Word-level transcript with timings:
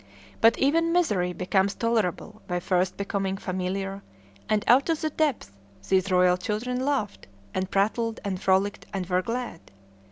But 0.41 0.57
even 0.57 0.91
misery 0.91 1.31
becomes 1.31 1.75
tolerable 1.75 2.41
by 2.47 2.59
first 2.59 2.97
becoming 2.97 3.37
familiar, 3.37 4.01
and 4.49 4.63
out 4.67 4.89
of 4.89 4.99
the 5.01 5.11
depths 5.11 5.51
these 5.89 6.09
royal 6.09 6.37
children 6.37 6.83
laughed 6.83 7.27
and 7.53 7.69
prattled 7.69 8.19
and 8.25 8.41
frolicked 8.41 8.87
and 8.95 9.05
were 9.05 9.21
glad. 9.21 9.59